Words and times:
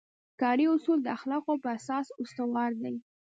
کاري 0.41 0.65
اصول 0.75 0.99
د 1.03 1.07
اخلاقو 1.17 1.53
په 1.63 1.69
اساس 1.77 2.07
استوار 2.21 2.71
دي. 2.81 2.95